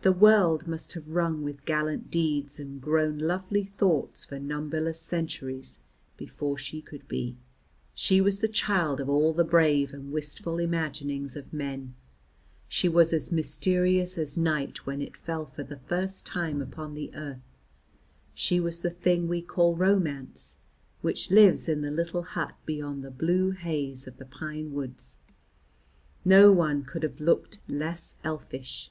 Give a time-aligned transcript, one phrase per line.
[0.00, 5.82] The world must have rung with gallant deeds and grown lovely thoughts for numberless centuries
[6.16, 7.36] before she could be;
[7.92, 11.94] she was the child of all the brave and wistful imaginings of men.
[12.68, 17.14] She was as mysterious as night when it fell for the first time upon the
[17.14, 17.52] earth.
[18.32, 20.56] She was the thing we call romance,
[21.02, 25.18] which lives in the little hut beyond the blue haze of the pine woods.
[26.24, 28.90] No one could have looked less elfish.